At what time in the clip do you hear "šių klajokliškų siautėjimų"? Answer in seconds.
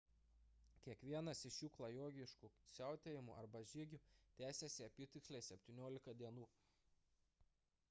1.59-3.37